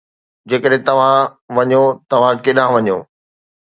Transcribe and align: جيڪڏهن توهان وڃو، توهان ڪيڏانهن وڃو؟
جيڪڏهن 0.49 0.81
توهان 0.87 1.19
وڃو، 1.57 1.83
توهان 2.09 2.35
ڪيڏانهن 2.43 2.75
وڃو؟ 2.83 2.97